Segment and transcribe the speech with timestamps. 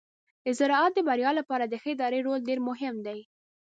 [0.45, 3.19] د زراعت د بریا لپاره د ښه ادارې رول ډیر مهم دی.